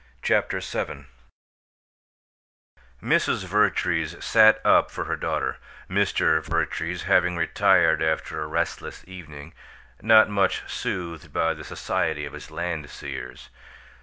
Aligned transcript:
CHAPTER 0.23 0.61
VII 0.61 1.05
Mrs. 3.03 3.45
Vertrees 3.45 4.15
"sat 4.25 4.59
up" 4.65 4.89
for 4.89 5.03
her 5.03 5.15
daughter, 5.15 5.57
Mr. 5.87 6.43
Vertrees 6.43 7.03
having 7.03 7.37
retired 7.37 8.01
after 8.01 8.41
a 8.41 8.47
restless 8.47 9.03
evening, 9.05 9.53
not 10.01 10.27
much 10.27 10.63
soothed 10.65 11.31
by 11.31 11.53
the 11.53 11.63
society 11.63 12.25
of 12.25 12.33
his 12.33 12.49
Landseers. 12.49 13.49